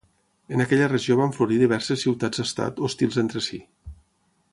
[0.55, 3.61] En aquella regió van florir diverses ciutats-estat hostils entre si.